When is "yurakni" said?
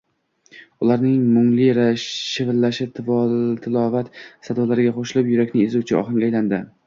5.35-5.69